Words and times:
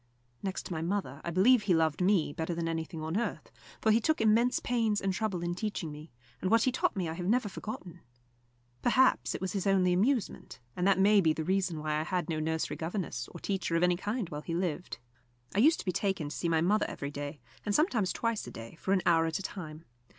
Next 0.41 0.65
to 0.65 0.73
my 0.73 0.81
mother, 0.81 1.21
I 1.23 1.29
believe 1.29 1.61
he 1.61 1.75
loved 1.75 2.01
me 2.01 2.33
better 2.33 2.55
than 2.55 2.67
anything 2.67 3.03
on 3.03 3.15
earth, 3.17 3.51
for 3.79 3.91
he 3.91 3.99
took 4.01 4.19
immense 4.19 4.59
pains 4.59 4.99
and 4.99 5.13
trouble 5.13 5.43
in 5.43 5.53
teaching 5.53 5.91
me, 5.91 6.11
and 6.41 6.49
what 6.49 6.63
he 6.63 6.71
taught 6.71 6.95
me 6.95 7.07
I 7.07 7.13
have 7.13 7.27
never 7.27 7.47
forgotten. 7.47 7.99
Perhaps 8.81 9.35
it 9.35 9.41
was 9.41 9.51
his 9.53 9.67
only 9.67 9.93
amusement, 9.93 10.59
and 10.75 10.87
that 10.87 10.97
may 10.97 11.21
be 11.21 11.33
the 11.33 11.43
reason 11.43 11.77
why 11.79 11.99
I 11.99 12.03
had 12.03 12.29
no 12.31 12.39
nursery 12.39 12.77
governess 12.77 13.27
or 13.31 13.39
teacher 13.39 13.75
of 13.75 13.83
any 13.83 13.95
kind 13.95 14.27
while 14.29 14.41
he 14.41 14.55
lived. 14.55 14.97
I 15.53 15.59
used 15.59 15.77
to 15.81 15.85
be 15.85 15.91
taken 15.91 16.29
to 16.29 16.35
see 16.35 16.49
my 16.49 16.61
mother 16.61 16.87
every 16.89 17.11
day, 17.11 17.39
and 17.63 17.75
sometimes 17.75 18.11
twice 18.11 18.47
a 18.47 18.51
day, 18.51 18.77
for 18.81 18.93
an 18.93 19.03
hour 19.05 19.27
at 19.27 19.37
a 19.37 19.43
time. 19.43 19.85